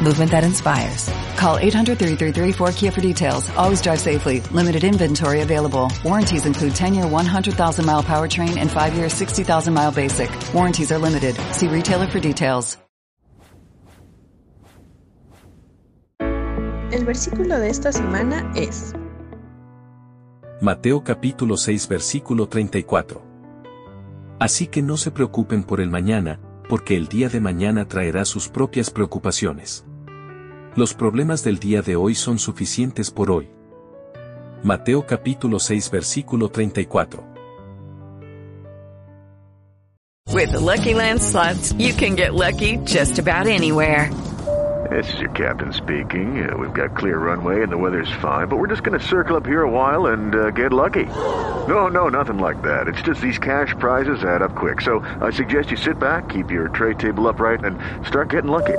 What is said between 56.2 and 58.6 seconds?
keep your tray table upright, and start getting